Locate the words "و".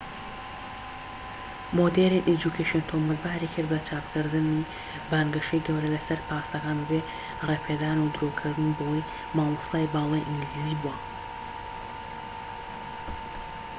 8.01-8.11